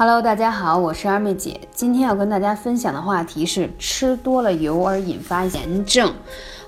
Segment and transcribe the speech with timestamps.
[0.00, 1.60] Hello，大家好，我是二妹姐。
[1.74, 6.14] 今天要跟大家分享的话题是吃多了油而引发炎症。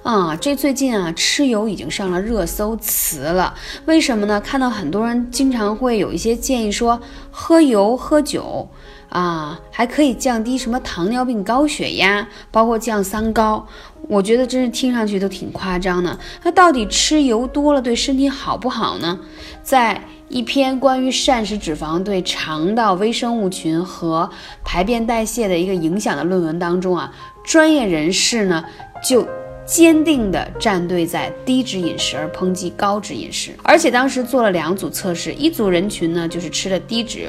[0.03, 3.55] 啊，这最近啊，吃油已经上了热搜词了。
[3.87, 4.41] 为什么呢？
[4.41, 8.69] 看到很多人经常会有一些建议说，喝油喝酒
[9.11, 13.67] 啊，还可以降低什么糖尿病、高血压，包括降三高。
[14.09, 16.19] 我觉得真是听上去都挺夸张的。
[16.43, 19.19] 那到底吃油多了对身体好不好呢？
[19.63, 24.29] 在一篇关于膳食脂肪对肠道微生物群和
[24.65, 27.13] 排便代谢的一个影响的论文当中啊，
[27.45, 28.65] 专业人士呢
[29.05, 29.27] 就
[29.67, 37.29] 坚定地站队在低脂饮食而抨击高脂饮食，而且当时做了两组测试，一组人群呢就是吃了低脂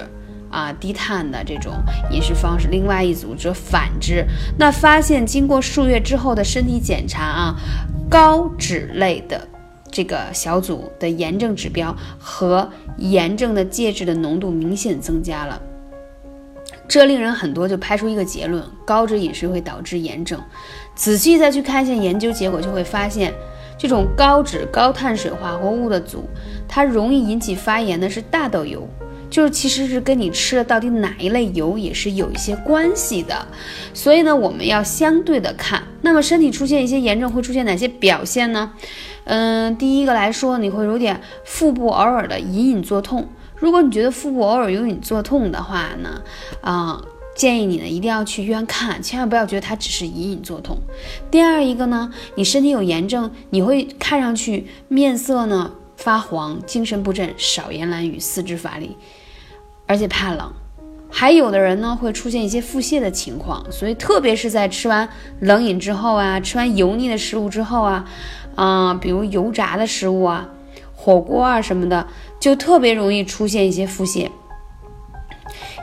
[0.51, 1.73] 啊低碳的这种
[2.11, 4.25] 饮食方式，另外一组则反之。
[4.57, 7.55] 那发现经过数月之后的身体检查啊，
[8.09, 9.47] 高脂类的。
[9.93, 15.61] 这个小组的炎症指标和炎症的介质的浓度明显增加了，
[16.87, 20.39] 这令人很多就拍出一个结论：高脂饮食会导致炎症。
[20.95, 23.33] 仔细再去看一下研究结果，就会发现，
[23.77, 26.23] 这种高脂高碳水化合物的组，
[26.69, 28.87] 它容易引起发炎的是大豆油。
[29.31, 33.47] 就是其实是跟你吃的到底哪一类油也是有一些关系的，
[33.93, 35.81] 所以呢，我们要相对的看。
[36.01, 38.73] 那么身体出现一些炎症会出现哪些表现呢？
[39.23, 43.29] 嗯，第一个来说，你会有点腹部偶尔的隐隐作痛。
[43.55, 46.21] 如果你觉得腹部偶尔有隐作痛的话呢，
[46.59, 47.01] 啊，
[47.35, 50.77] 建议你呢一定要去医院看，千万不要觉得它只是隐隐作痛。
[51.29, 58.97] 第二一个呢，你身体有炎症，你会看上去面色呢发黄，精神不振，少言懒语，四肢乏力。
[59.91, 60.49] 而且怕冷，
[61.09, 65.09] 还有的人呢会出现一些腹泻的情况，所以特别是在吃完
[65.41, 68.05] 冷饮之后啊，吃完油腻的食物之后啊，
[68.55, 70.47] 啊，比如油炸的食物啊，
[70.95, 72.07] 火锅啊什么的，
[72.39, 74.29] 就特别容易出现一些腹泻。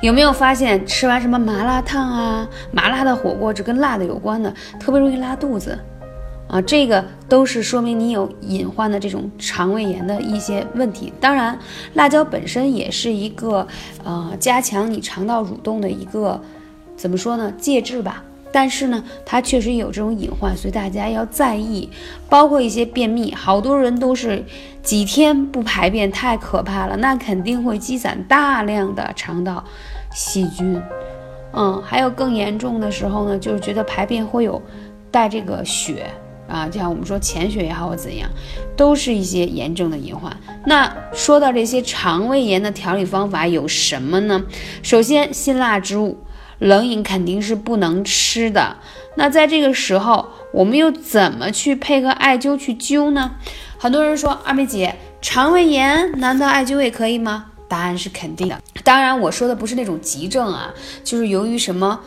[0.01, 5.79] 有没有发现吃完什么麻辣烫啊、麻辣的火锅，这跟辣的有关的，特别容易拉肚子？
[6.49, 11.13] 啊，这个都是说明你有隐患的这种肠胃炎的一些问题。
[11.21, 11.59] 当然，
[11.93, 13.67] 辣椒本身也是一个
[14.03, 16.41] 呃加强你肠道蠕动的一个
[16.97, 18.25] 怎么说呢介质吧。
[18.51, 21.87] 但是呢，它确实有这种隐患，所以大家要在意。
[22.31, 24.43] 包括一些便秘，好多人都是
[24.83, 29.63] 几天不排便，太可怕了，那肯定会积攒大量的肠道
[30.15, 30.81] 细菌。
[31.53, 34.61] 嗯，还有更严重的时候呢，就是觉得排便会有
[35.11, 36.07] 带这个血。
[36.49, 38.29] 啊，就像我们说潜血也好或怎样，
[38.75, 40.35] 都是一些炎症的隐患。
[40.67, 44.43] 那说到这些肠胃炎的调理方法有什么呢？
[44.83, 46.19] 首先，辛辣之物、
[46.59, 48.79] 冷饮肯定是不能吃的。
[49.17, 53.33] 那在这个时候，我们又怎么去配合艾灸去灸呢？
[53.79, 57.53] 很多人说，二妹姐，肠胃炎难道艾灸也可以吗？
[57.69, 58.59] 答案是肯定的。
[58.83, 60.73] 当然，我说的不是那种急症啊，
[61.05, 62.01] 就是由于什么。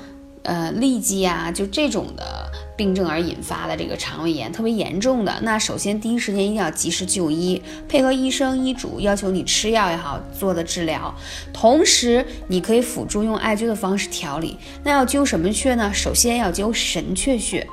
[0.43, 11.13] 呃，痢疾啊，就这种的病症而引发的这个肠胃炎特别严重的，那首先第一时间一定要及时就医，配合医生医嘱，要求你吃药也好做的治疗。
[11.53, 14.57] 同时，你可以辅助用艾灸的方式调理。
[14.83, 15.91] 那要灸什么穴呢？
[15.93, 17.67] 首先要灸神阙穴，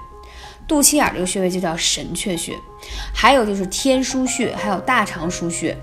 [0.67, 2.55] 肚脐眼这个穴位就叫神阙穴。
[3.15, 5.75] 还有就是天枢穴，还有大肠腧穴。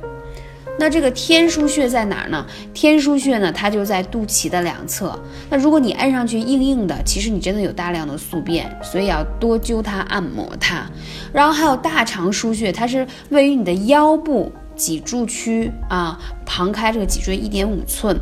[0.78, 2.46] 那这个天枢穴在哪儿呢？
[2.74, 5.18] 天枢穴呢，它就在肚脐的两侧。
[5.50, 10.86] 那如果你按上去硬硬的，其实你真的有大量的宿便，所以要多灸它、按摩它。
[11.32, 18.18] 然后还有大肠腧穴，它是位于你的腰部脊柱区啊，旁开这个脊椎一点五寸，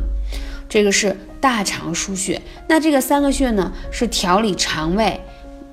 [0.68, 2.40] 这个是大肠腧穴。
[2.68, 5.20] 那这个三个穴呢，是调理肠胃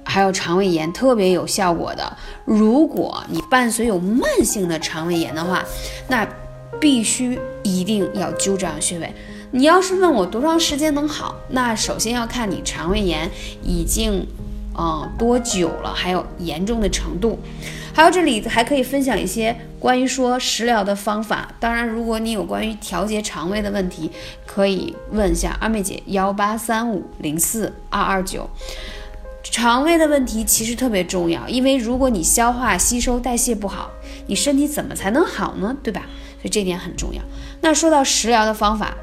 [0.04, 2.18] 还有肠胃炎特别有效果的。
[2.44, 5.64] 如果你伴随有慢性的肠胃炎的话，
[6.08, 6.28] 那
[6.82, 9.14] 必须一定要灸这样穴位。
[9.52, 13.30] 你要是问我多长时间能好，那首先要看你肠胃炎
[13.62, 14.26] 已经，
[14.78, 17.40] 嗯多久了，还有严重的程度。
[17.94, 21.54] 还有这里还可以分享一些关于说食疗的方法。
[21.60, 24.10] 当然，如果你有关于调节肠胃的问题，
[24.46, 28.50] 可以问一下二妹姐幺八三五零四二二九。
[29.44, 33.92] 肠胃的问题其实特别重要，因为如果你消化吸收代谢不好，
[34.28, 35.76] 你身体怎么才能好呢？
[35.82, 36.04] 对吧？
[36.42, 37.22] 所以这点很重要。
[37.62, 38.96] 那说到食疗的方法，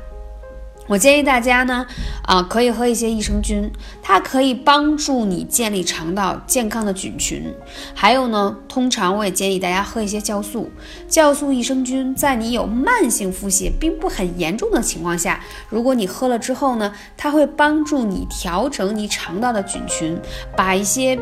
[0.89, 1.87] 我建议大家呢，
[2.23, 3.71] 啊，可以喝一些益生菌，
[4.03, 7.55] 它可以帮助你建立肠道健康的菌群。
[7.95, 10.71] 还有呢，通常我也建议大家喝一些酵素。
[11.09, 15.39] 酵素益生菌在你有慢性腹泻并不很严重的情况下，
[15.69, 20.19] 如果你喝了之后呢，它会帮助你调整你肠道的菌群，
[20.57, 21.19] 把一些。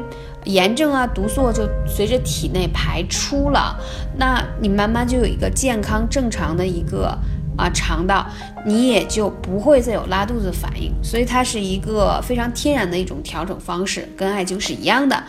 [0.46, 3.76] 炎症啊，毒素就随着体内排出了，
[4.16, 7.18] 那你慢慢就有一个健康正常的一个
[7.56, 8.26] 啊肠道，
[8.64, 10.92] 你也就不会再有拉肚子反应。
[11.02, 15.22] 所以它是一个非常天然的一种调整方式，跟艾灸是一样的。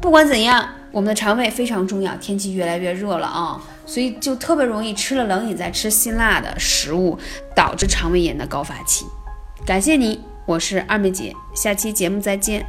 [0.00, 2.14] 不管怎样，我们的肠胃非常重要。
[2.16, 7.18] 天气越来越热了啊，所以就特别容易吃了冷饮再吃辛辣的食物，
[7.54, 9.06] 导致肠胃炎的高发期。
[9.64, 12.64] 感谢你，我是二妹姐，下期节目再见。